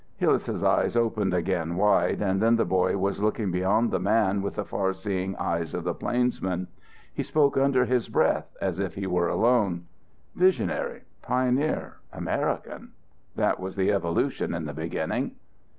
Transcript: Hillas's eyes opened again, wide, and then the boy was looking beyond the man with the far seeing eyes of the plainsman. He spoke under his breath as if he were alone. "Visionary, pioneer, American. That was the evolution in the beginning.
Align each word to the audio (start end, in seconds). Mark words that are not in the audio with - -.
Hillas's 0.17 0.63
eyes 0.63 0.95
opened 0.95 1.31
again, 1.31 1.75
wide, 1.75 2.23
and 2.23 2.41
then 2.41 2.55
the 2.55 2.65
boy 2.65 2.97
was 2.97 3.21
looking 3.21 3.51
beyond 3.51 3.91
the 3.91 3.99
man 3.99 4.41
with 4.41 4.55
the 4.55 4.65
far 4.65 4.93
seeing 4.93 5.35
eyes 5.35 5.75
of 5.75 5.83
the 5.83 5.93
plainsman. 5.93 6.69
He 7.13 7.21
spoke 7.21 7.55
under 7.55 7.85
his 7.85 8.09
breath 8.09 8.51
as 8.59 8.79
if 8.79 8.95
he 8.95 9.05
were 9.05 9.27
alone. 9.27 9.85
"Visionary, 10.35 11.03
pioneer, 11.21 11.97
American. 12.11 12.93
That 13.35 13.59
was 13.59 13.75
the 13.75 13.91
evolution 13.91 14.55
in 14.55 14.65
the 14.65 14.73
beginning. 14.73 15.33